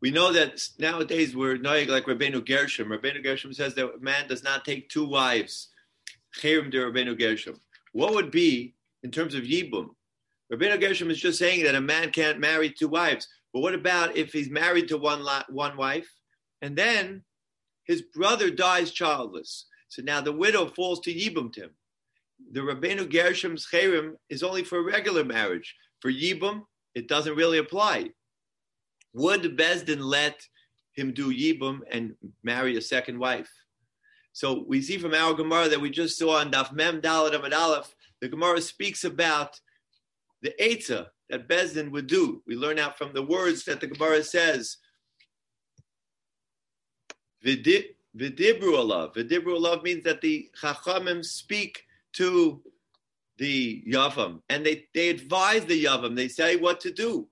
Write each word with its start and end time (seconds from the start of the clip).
we 0.00 0.10
know 0.10 0.32
that 0.32 0.68
nowadays 0.78 1.34
we're 1.34 1.56
knowing 1.56 1.88
like 1.88 2.04
Rabbeinu 2.04 2.46
Gershom. 2.46 2.88
Rabbeinu 2.88 3.22
Gershom 3.22 3.52
says 3.52 3.74
that 3.74 3.94
a 3.94 3.98
man 3.98 4.28
does 4.28 4.42
not 4.42 4.64
take 4.64 4.88
two 4.88 5.06
wives. 5.06 5.68
Cherim 6.38 6.70
de 6.70 6.78
Rabbeinu 6.78 7.18
Gershom. 7.18 7.60
What 7.92 8.14
would 8.14 8.30
be 8.30 8.74
in 9.02 9.10
terms 9.10 9.34
of 9.34 9.44
Yibum? 9.44 9.90
Rabbeinu 10.52 10.80
Gershom 10.80 11.10
is 11.10 11.20
just 11.20 11.38
saying 11.38 11.64
that 11.64 11.74
a 11.74 11.80
man 11.80 12.10
can't 12.10 12.40
marry 12.40 12.70
two 12.70 12.88
wives. 12.88 13.28
But 13.52 13.60
what 13.60 13.74
about 13.74 14.16
if 14.16 14.32
he's 14.32 14.50
married 14.50 14.88
to 14.88 14.98
one 14.98 15.24
one 15.48 15.76
wife 15.76 16.10
and 16.60 16.76
then 16.76 17.22
his 17.84 18.02
brother 18.02 18.50
dies 18.50 18.90
childless? 18.90 19.66
So 19.88 20.02
now 20.02 20.20
the 20.20 20.32
widow 20.32 20.66
falls 20.66 21.00
to 21.00 21.14
Yibum 21.14 21.52
to 21.52 21.62
him. 21.62 21.70
The 22.50 22.60
Rabbeinu 22.60 23.10
Gershom's 23.10 23.66
Cherim 23.72 24.14
is 24.28 24.42
only 24.42 24.64
for 24.64 24.82
regular 24.82 25.24
marriage. 25.24 25.74
For 26.00 26.10
Yibum, 26.10 26.62
it 26.94 27.08
doesn't 27.08 27.36
really 27.36 27.58
apply. 27.58 28.10
Would 29.14 29.56
Bezdin 29.56 30.00
let 30.00 30.46
him 30.92 31.12
do 31.12 31.32
Yibum 31.32 31.80
and 31.90 32.14
marry 32.42 32.76
a 32.76 32.82
second 32.82 33.18
wife? 33.18 33.50
So 34.32 34.64
we 34.66 34.82
see 34.82 34.98
from 34.98 35.14
our 35.14 35.32
Gemara 35.32 35.68
that 35.68 35.80
we 35.80 35.90
just 35.90 36.18
saw 36.18 36.38
on 36.38 36.50
Daf 36.50 36.72
Mem 36.72 37.00
Dalet 37.00 37.32
Amad 37.32 37.56
Aleph, 37.56 37.94
the 38.20 38.28
Gemara 38.28 38.60
speaks 38.60 39.04
about 39.04 39.60
the 40.42 40.52
Eitzah 40.60 41.06
that 41.30 41.48
Bezdin 41.48 41.92
would 41.92 42.08
do. 42.08 42.42
We 42.46 42.56
learn 42.56 42.78
out 42.78 42.98
from 42.98 43.12
the 43.14 43.22
words 43.22 43.64
that 43.64 43.80
the 43.80 43.86
Gemara 43.86 44.24
says. 44.24 44.78
V'dibru 47.44 47.94
Eilav 48.16 49.82
means 49.82 50.04
that 50.04 50.20
the 50.20 50.50
Chachamim 50.60 51.24
speak 51.24 51.84
to 52.14 52.62
the 53.38 53.84
Yavam 53.88 54.40
and 54.48 54.64
they, 54.66 54.86
they 54.94 55.08
advise 55.10 55.64
the 55.64 55.84
Yavam. 55.84 56.16
They 56.16 56.28
say 56.28 56.56
what 56.56 56.80
to 56.80 56.90
do. 56.90 57.28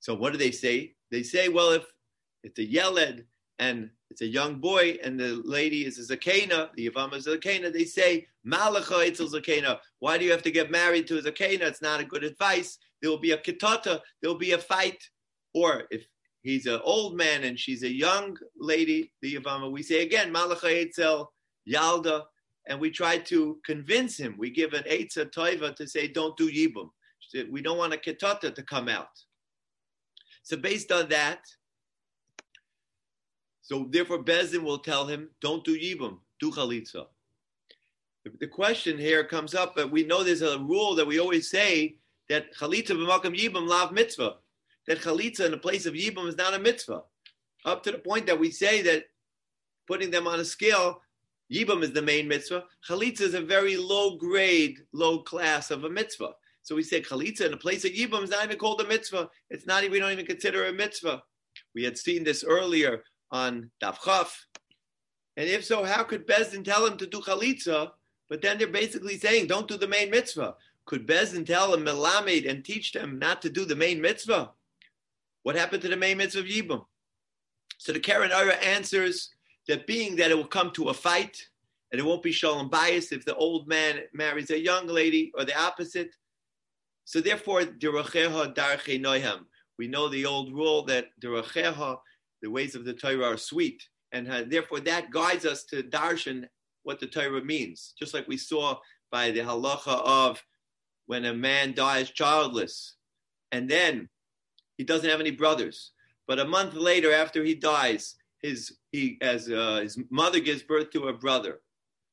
So 0.00 0.14
what 0.14 0.32
do 0.32 0.38
they 0.38 0.50
say? 0.50 0.93
They 1.10 1.22
say, 1.22 1.48
well, 1.48 1.70
if 1.72 1.84
it's 2.42 2.58
a 2.58 2.64
Yeled 2.64 3.24
and 3.58 3.90
it's 4.10 4.20
a 4.20 4.26
young 4.26 4.56
boy 4.56 4.98
and 5.02 5.18
the 5.18 5.42
lady 5.44 5.86
is 5.86 5.98
a 5.98 6.16
Zakena, 6.16 6.70
the 6.74 6.88
Yavam 6.88 7.14
is 7.14 7.26
a 7.26 7.36
Zakena, 7.36 7.72
they 7.72 7.84
say, 7.84 8.26
Malacha 8.46 9.08
Itzel 9.08 9.32
Zakena. 9.32 9.78
Why 10.00 10.18
do 10.18 10.24
you 10.24 10.30
have 10.30 10.42
to 10.42 10.50
get 10.50 10.70
married 10.70 11.06
to 11.08 11.18
a 11.18 11.22
Zakena? 11.22 11.62
It's 11.62 11.82
not 11.82 12.00
a 12.00 12.04
good 12.04 12.24
advice. 12.24 12.78
There 13.00 13.10
will 13.10 13.18
be 13.18 13.32
a 13.32 13.38
Kitata, 13.38 14.00
there 14.20 14.30
will 14.30 14.38
be 14.38 14.52
a 14.52 14.58
fight. 14.58 15.02
Or 15.54 15.84
if 15.90 16.06
he's 16.42 16.66
an 16.66 16.80
old 16.84 17.16
man 17.16 17.44
and 17.44 17.58
she's 17.58 17.82
a 17.82 17.92
young 17.92 18.36
lady, 18.58 19.12
the 19.22 19.36
Yavama, 19.36 19.70
we 19.70 19.82
say 19.82 20.02
again, 20.02 20.32
Malacha 20.32 20.90
Itzel 20.90 21.26
Yalda, 21.68 22.22
and 22.66 22.80
we 22.80 22.90
try 22.90 23.18
to 23.18 23.58
convince 23.64 24.16
him. 24.16 24.36
We 24.38 24.50
give 24.50 24.72
an 24.72 24.84
Eitza 24.84 25.30
Toiva 25.30 25.74
to 25.76 25.86
say, 25.86 26.08
don't 26.08 26.36
do 26.36 26.50
Yibum. 26.50 26.88
We 27.50 27.62
don't 27.62 27.78
want 27.78 27.94
a 27.94 27.96
Kitata 27.96 28.54
to 28.54 28.62
come 28.62 28.88
out. 28.88 29.08
So 30.44 30.58
based 30.58 30.92
on 30.92 31.08
that, 31.08 31.40
so 33.62 33.86
therefore 33.90 34.22
Bezin 34.22 34.62
will 34.62 34.78
tell 34.78 35.06
him, 35.06 35.30
don't 35.40 35.64
do 35.64 35.78
Yibum, 35.78 36.18
do 36.38 36.52
Chalitza. 36.52 37.06
The 38.38 38.46
question 38.46 38.98
here 38.98 39.24
comes 39.24 39.54
up, 39.54 39.74
but 39.74 39.90
we 39.90 40.04
know 40.04 40.22
there's 40.22 40.42
a 40.42 40.58
rule 40.58 40.94
that 40.94 41.06
we 41.06 41.18
always 41.18 41.50
say 41.50 41.96
that 42.28 42.54
Chalitza 42.54 42.90
b'makam 42.90 43.38
Yibum 43.38 43.66
lav 43.66 43.92
mitzvah. 43.92 44.36
That 44.86 45.00
Chalitza 45.00 45.46
in 45.46 45.50
the 45.50 45.58
place 45.58 45.86
of 45.86 45.94
Yibum 45.94 46.28
is 46.28 46.36
not 46.36 46.54
a 46.54 46.58
mitzvah. 46.58 47.02
Up 47.64 47.82
to 47.82 47.92
the 47.92 47.98
point 47.98 48.26
that 48.26 48.38
we 48.38 48.50
say 48.50 48.82
that 48.82 49.04
putting 49.86 50.10
them 50.10 50.26
on 50.26 50.40
a 50.40 50.44
scale, 50.44 51.00
Yibum 51.50 51.82
is 51.82 51.92
the 51.92 52.02
main 52.02 52.28
mitzvah. 52.28 52.64
Chalitza 52.86 53.22
is 53.22 53.34
a 53.34 53.40
very 53.40 53.78
low 53.78 54.16
grade, 54.16 54.80
low 54.92 55.20
class 55.20 55.70
of 55.70 55.84
a 55.84 55.90
mitzvah. 55.90 56.34
So 56.64 56.74
we 56.74 56.82
say 56.82 57.02
chalitza 57.02 57.42
in 57.42 57.52
a 57.52 57.58
place 57.58 57.84
of 57.84 57.92
yibum 57.92 58.24
is 58.24 58.30
not 58.30 58.44
even 58.44 58.56
called 58.56 58.80
a 58.80 58.88
mitzvah. 58.88 59.28
It's 59.50 59.66
not. 59.66 59.88
We 59.88 60.00
don't 60.00 60.12
even 60.12 60.24
consider 60.24 60.64
a 60.64 60.72
mitzvah. 60.72 61.22
We 61.74 61.84
had 61.84 61.98
seen 61.98 62.24
this 62.24 62.42
earlier 62.42 63.04
on 63.30 63.70
Daf 63.82 64.02
Chaf. 64.02 64.46
And 65.36 65.46
if 65.46 65.62
so, 65.64 65.84
how 65.84 66.04
could 66.04 66.26
Bezdin 66.26 66.64
tell 66.64 66.86
him 66.86 66.96
to 66.96 67.06
do 67.06 67.20
chalitza? 67.20 67.90
But 68.30 68.40
then 68.40 68.56
they're 68.56 68.66
basically 68.66 69.18
saying, 69.18 69.46
don't 69.46 69.68
do 69.68 69.76
the 69.76 69.86
main 69.86 70.10
mitzvah. 70.10 70.54
Could 70.86 71.06
Bezdin 71.06 71.44
tell 71.44 71.74
him 71.74 71.84
melamed 71.84 72.48
and 72.48 72.64
teach 72.64 72.92
them 72.92 73.18
not 73.18 73.42
to 73.42 73.50
do 73.50 73.66
the 73.66 73.76
main 73.76 74.00
mitzvah? 74.00 74.52
What 75.42 75.56
happened 75.56 75.82
to 75.82 75.88
the 75.88 75.96
main 75.96 76.16
mitzvah 76.16 76.40
of 76.40 76.46
yibum? 76.46 76.86
So 77.76 77.92
the 77.92 78.00
Keren 78.00 78.32
Orah 78.32 78.54
answers 78.54 79.34
that 79.68 79.86
being 79.86 80.16
that 80.16 80.30
it 80.30 80.36
will 80.36 80.46
come 80.46 80.70
to 80.72 80.88
a 80.88 80.94
fight 80.94 81.46
and 81.92 82.00
it 82.00 82.04
won't 82.04 82.22
be 82.22 82.32
shalom 82.32 82.70
bayis 82.70 83.12
if 83.12 83.26
the 83.26 83.34
old 83.34 83.68
man 83.68 84.00
marries 84.14 84.50
a 84.50 84.58
young 84.58 84.86
lady 84.86 85.30
or 85.36 85.44
the 85.44 85.58
opposite, 85.58 86.14
so 87.04 87.20
therefore, 87.20 87.62
noyam. 87.62 89.40
We 89.78 89.88
know 89.88 90.08
the 90.08 90.26
old 90.26 90.52
rule 90.52 90.84
that 90.84 91.06
the 91.20 92.50
ways 92.50 92.74
of 92.74 92.84
the 92.84 92.94
Torah 92.94 93.24
are 93.24 93.36
sweet, 93.36 93.82
and 94.12 94.26
therefore 94.50 94.80
that 94.80 95.10
guides 95.10 95.44
us 95.44 95.64
to 95.64 95.82
darshan 95.82 96.48
what 96.84 97.00
the 97.00 97.06
Torah 97.06 97.44
means. 97.44 97.94
Just 97.98 98.14
like 98.14 98.28
we 98.28 98.36
saw 98.36 98.78
by 99.10 99.30
the 99.30 99.40
halacha 99.40 100.02
of 100.04 100.42
when 101.06 101.24
a 101.26 101.34
man 101.34 101.74
dies 101.74 102.10
childless, 102.10 102.96
and 103.52 103.68
then 103.68 104.08
he 104.78 104.84
doesn't 104.84 105.10
have 105.10 105.20
any 105.20 105.30
brothers, 105.30 105.92
but 106.26 106.38
a 106.38 106.44
month 106.44 106.74
later 106.74 107.12
after 107.12 107.44
he 107.44 107.54
dies, 107.54 108.16
his 108.40 108.76
he 108.92 109.18
as 109.20 109.50
uh, 109.50 109.80
his 109.82 109.98
mother 110.10 110.40
gives 110.40 110.62
birth 110.62 110.90
to 110.90 111.08
a 111.08 111.12
brother. 111.12 111.60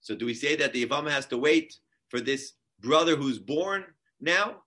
So 0.00 0.14
do 0.14 0.26
we 0.26 0.34
say 0.34 0.56
that 0.56 0.72
the 0.72 0.84
Yavam 0.86 1.10
has 1.10 1.26
to 1.26 1.38
wait 1.38 1.78
for 2.08 2.20
this 2.20 2.52
brother 2.80 3.16
who's 3.16 3.38
born 3.38 3.84
now? 4.20 4.62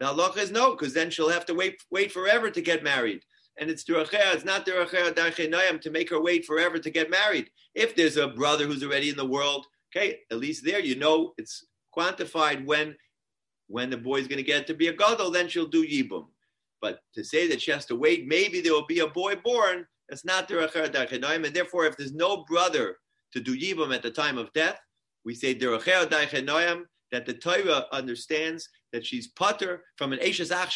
The 0.00 0.06
halacha 0.06 0.38
is 0.38 0.50
no, 0.50 0.72
because 0.72 0.94
then 0.94 1.10
she'll 1.10 1.28
have 1.28 1.46
to 1.46 1.54
wait 1.54 1.82
wait 1.90 2.12
forever 2.12 2.50
to 2.50 2.60
get 2.60 2.82
married. 2.82 3.22
And 3.58 3.68
it's 3.68 3.84
derachea, 3.84 4.34
it's 4.34 4.44
not 4.44 4.66
derachea 4.66 5.12
darchenayim 5.12 5.80
to 5.80 5.90
make 5.90 6.10
her 6.10 6.20
wait 6.20 6.44
forever 6.44 6.78
to 6.78 6.90
get 6.90 7.10
married. 7.10 7.50
If 7.74 7.96
there's 7.96 8.16
a 8.16 8.28
brother 8.28 8.66
who's 8.66 8.84
already 8.84 9.10
in 9.10 9.16
the 9.16 9.26
world, 9.26 9.66
okay, 9.90 10.20
at 10.30 10.38
least 10.38 10.64
there 10.64 10.80
you 10.80 10.96
know 10.96 11.34
it's 11.38 11.66
quantified 11.96 12.64
when 12.64 12.96
when 13.66 13.90
the 13.90 13.96
boy's 13.96 14.28
going 14.28 14.38
to 14.38 14.42
get 14.42 14.66
to 14.66 14.74
be 14.74 14.88
a 14.88 14.92
gadol, 14.92 15.30
then 15.30 15.48
she'll 15.48 15.66
do 15.66 15.86
yibum. 15.86 16.26
But 16.80 17.00
to 17.14 17.24
say 17.24 17.48
that 17.48 17.60
she 17.60 17.70
has 17.70 17.84
to 17.86 17.96
wait, 17.96 18.26
maybe 18.26 18.60
there 18.60 18.72
will 18.72 18.86
be 18.86 19.00
a 19.00 19.08
boy 19.08 19.34
born, 19.36 19.86
that's 20.08 20.24
not 20.24 20.48
derachea 20.48 20.88
darchenayim. 20.88 21.44
And 21.44 21.54
therefore, 21.54 21.84
if 21.86 21.96
there's 21.96 22.14
no 22.14 22.44
brother 22.44 22.96
to 23.32 23.40
do 23.40 23.58
yibum 23.58 23.94
at 23.94 24.02
the 24.02 24.10
time 24.10 24.38
of 24.38 24.52
death, 24.54 24.78
we 25.24 25.34
say 25.34 25.54
derachea 25.54 26.06
darchenayim 26.06 26.84
that 27.12 27.26
the 27.26 27.34
Torah 27.34 27.86
understands 27.92 28.68
that 28.92 29.04
she's 29.04 29.28
putter 29.28 29.84
from 29.96 30.12
an 30.12 30.18
Eishes 30.20 30.50
Ach 30.50 30.70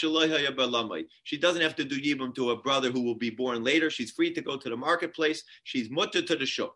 She 1.24 1.38
doesn't 1.38 1.62
have 1.62 1.76
to 1.76 1.84
do 1.84 2.00
Yibam 2.00 2.34
to 2.34 2.50
a 2.50 2.56
brother 2.56 2.90
who 2.90 3.02
will 3.02 3.14
be 3.14 3.30
born 3.30 3.62
later. 3.62 3.90
She's 3.90 4.12
free 4.12 4.32
to 4.34 4.40
go 4.40 4.56
to 4.56 4.68
the 4.68 4.76
marketplace. 4.76 5.42
She's 5.64 5.90
mutter 5.90 6.22
to 6.22 6.36
the 6.36 6.46
shuk. 6.46 6.74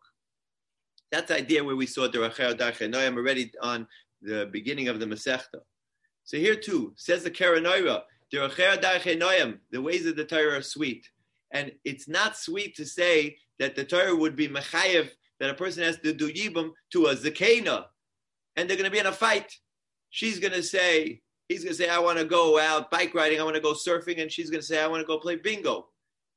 That's 1.12 1.28
the 1.28 1.36
idea 1.36 1.62
where 1.62 1.76
we 1.76 1.86
saw 1.86 2.08
the 2.08 2.20
Rachel 2.20 2.54
Darchenoyam 2.54 3.16
already 3.16 3.52
on 3.62 3.86
the 4.22 4.48
beginning 4.52 4.88
of 4.88 4.98
the 4.98 5.06
Masechta. 5.06 5.60
So 6.24 6.36
here 6.36 6.56
too, 6.56 6.92
says 6.96 7.22
the 7.22 7.30
Keren 7.30 7.66
Orah, 7.66 8.02
the 8.32 9.60
ways 9.74 10.06
of 10.06 10.16
the 10.16 10.24
Torah 10.24 10.58
are 10.58 10.62
sweet. 10.62 11.08
And 11.52 11.72
it's 11.84 12.08
not 12.08 12.36
sweet 12.36 12.74
to 12.76 12.84
say 12.84 13.36
that 13.60 13.76
the 13.76 13.84
Torah 13.84 14.16
would 14.16 14.34
be 14.34 14.48
mechayev, 14.48 15.10
that 15.38 15.50
a 15.50 15.54
person 15.54 15.84
has 15.84 15.98
to 16.00 16.12
do 16.12 16.32
Yibam 16.32 16.72
to 16.92 17.06
a 17.06 17.14
Zakena, 17.14 17.84
and 18.56 18.68
they're 18.68 18.76
going 18.76 18.84
to 18.84 18.90
be 18.90 18.98
in 18.98 19.06
a 19.06 19.12
fight. 19.12 19.52
She's 20.10 20.38
going 20.38 20.52
to 20.52 20.62
say, 20.62 21.20
he's 21.48 21.64
going 21.64 21.76
to 21.76 21.82
say, 21.82 21.88
I 21.88 21.98
want 21.98 22.18
to 22.18 22.24
go 22.24 22.58
out 22.58 22.90
bike 22.90 23.14
riding, 23.14 23.40
I 23.40 23.44
want 23.44 23.56
to 23.56 23.62
go 23.62 23.74
surfing, 23.74 24.20
and 24.20 24.30
she's 24.30 24.50
going 24.50 24.60
to 24.60 24.66
say, 24.66 24.82
I 24.82 24.86
want 24.86 25.00
to 25.00 25.06
go 25.06 25.18
play 25.18 25.36
bingo. 25.36 25.88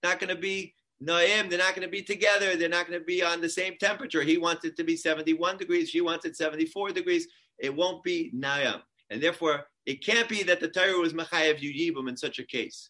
Not 0.03 0.19
going 0.19 0.34
to 0.34 0.40
be 0.40 0.74
Naim, 1.02 1.50
they're 1.50 1.57
not 1.57 1.75
going 1.75 1.88
to 1.88 1.91
be 1.91 2.02
together, 2.02 2.56
they're 2.56 2.68
not 2.68 2.88
going 2.88 3.00
to 3.00 3.06
be 3.06 3.24
on 3.24 3.40
the 3.40 3.50
same 3.50 3.75
temperature. 3.80 4.22
He 4.22 4.38
wants 4.38 4.66
it 4.66 4.75
to 4.78 4.84
be 4.84 4.97
71 4.97 5.57
degrees, 5.57 5.90
she 5.90 6.02
wants 6.02 6.25
it 6.25 6.35
74 6.35 6.91
degrees. 6.91 7.28
It 7.57 7.75
won't 7.75 8.03
be 8.03 8.31
Naim. 8.34 8.81
And 9.09 9.22
therefore, 9.22 9.66
it 9.86 10.06
can't 10.06 10.30
be 10.30 10.44
that 10.44 10.59
the 10.59 10.68
Torah 10.68 11.00
was 11.00 11.13
Machayev 11.13 11.59
Yibum 11.59 12.09
in 12.09 12.16
such 12.16 12.40
a 12.40 12.46
case. 12.46 12.90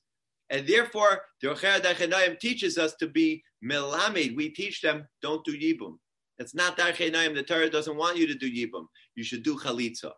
And 0.50 0.68
therefore, 0.68 1.22
the 1.42 1.50
Rocher 1.50 2.36
teaches 2.36 2.78
us 2.78 2.96
to 2.96 3.08
be 3.08 3.44
Melamed. 3.64 4.36
We 4.36 4.50
teach 4.50 4.82
them, 4.82 5.08
don't 5.22 5.46
do 5.46 5.58
Yibum. 5.58 5.98
It's 6.40 6.56
not 6.56 6.78
Darchei. 6.78 7.12
The 7.12 7.44
Torah 7.44 7.70
doesn't 7.70 7.98
want 7.98 8.18
you 8.18 8.26
to 8.28 8.34
do 8.34 8.50
Yibum. 8.50 8.88
You 9.16 9.24
should 9.24 9.44
do 9.44 9.58
Chalitza. 9.58 10.12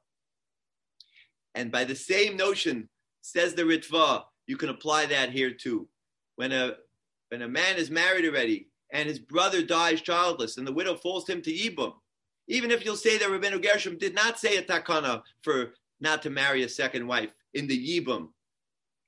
And 1.55 1.71
by 1.71 1.83
the 1.83 1.95
same 1.95 2.37
notion, 2.37 2.87
says 3.21 3.53
the 3.53 3.63
Ritva, 3.63 4.23
you 4.47 4.57
can 4.57 4.69
apply 4.69 5.07
that 5.07 5.31
here 5.31 5.51
too. 5.51 5.87
When 6.35 6.51
a 6.51 6.75
when 7.29 7.41
a 7.41 7.47
man 7.47 7.77
is 7.77 7.89
married 7.89 8.25
already 8.25 8.67
and 8.91 9.07
his 9.07 9.19
brother 9.19 9.63
dies 9.63 10.01
childless 10.01 10.57
and 10.57 10.67
the 10.67 10.73
widow 10.73 10.95
falls 10.95 11.27
him 11.27 11.41
to 11.43 11.51
Yibum, 11.51 11.93
even 12.47 12.71
if 12.71 12.83
you'll 12.83 12.95
say 12.95 13.17
that 13.17 13.29
Rabbeinu 13.29 13.61
Gershom 13.61 13.97
did 13.97 14.13
not 14.13 14.39
say 14.39 14.57
a 14.57 14.63
takana 14.63 15.21
for 15.41 15.73
not 16.01 16.21
to 16.23 16.29
marry 16.29 16.63
a 16.63 16.69
second 16.69 17.07
wife 17.07 17.33
in 17.53 17.67
the 17.67 17.99
Yibum 17.99 18.29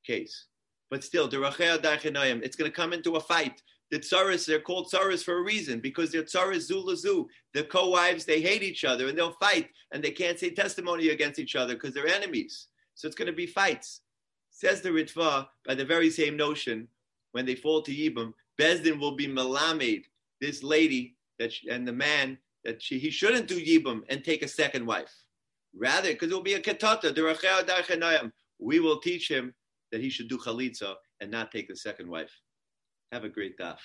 case, 0.05 0.45
but 0.89 1.03
still, 1.03 1.27
it's 1.31 2.55
going 2.55 2.71
to 2.71 2.75
come 2.75 2.93
into 2.93 3.15
a 3.15 3.19
fight. 3.19 3.61
The 3.93 3.99
tsaras, 3.99 4.47
they're 4.47 4.59
called 4.59 4.89
tsaras 4.91 5.23
for 5.23 5.37
a 5.37 5.43
reason 5.43 5.79
because 5.79 6.11
they're 6.11 6.23
tsaras 6.23 6.61
zu 6.61 7.29
The 7.53 7.63
co-wives, 7.65 8.25
they 8.25 8.41
hate 8.41 8.63
each 8.63 8.85
other 8.85 9.07
and 9.07 9.15
they'll 9.15 9.33
fight 9.33 9.69
and 9.91 10.03
they 10.03 10.09
can't 10.09 10.39
say 10.39 10.49
testimony 10.49 11.09
against 11.09 11.37
each 11.37 11.55
other 11.55 11.75
because 11.75 11.93
they're 11.93 12.07
enemies. 12.07 12.69
So 12.95 13.05
it's 13.05 13.15
going 13.15 13.27
to 13.27 13.37
be 13.37 13.45
fights. 13.45 14.01
Says 14.49 14.81
the 14.81 14.89
Ritva, 14.89 15.45
by 15.67 15.75
the 15.75 15.85
very 15.85 16.09
same 16.09 16.35
notion, 16.35 16.87
when 17.33 17.45
they 17.45 17.53
fall 17.53 17.83
to 17.83 17.91
Yibam, 17.91 18.33
Bezdin 18.59 18.99
will 18.99 19.15
be 19.15 19.27
Melamed, 19.27 20.05
this 20.41 20.63
lady 20.63 21.15
that 21.37 21.53
she, 21.53 21.69
and 21.69 21.87
the 21.87 21.93
man 21.93 22.39
that 22.63 22.81
she, 22.81 22.97
he 22.97 23.11
shouldn't 23.11 23.47
do 23.47 23.63
Yibam 23.63 24.01
and 24.09 24.23
take 24.23 24.41
a 24.41 24.47
second 24.47 24.87
wife. 24.87 25.13
Rather, 25.77 26.13
because 26.13 26.31
it 26.31 26.33
will 26.33 26.41
be 26.41 26.55
a 26.55 26.59
ketata, 26.59 28.31
we 28.57 28.79
will 28.79 28.99
teach 29.01 29.29
him 29.29 29.53
that 29.91 30.01
he 30.01 30.09
should 30.09 30.29
do 30.29 30.39
chalitza 30.39 30.95
and 31.21 31.29
not 31.29 31.51
take 31.51 31.67
the 31.67 31.75
second 31.75 32.09
wife. 32.09 32.31
Have 33.13 33.25
a 33.25 33.29
great 33.29 33.59
daf. 33.59 33.77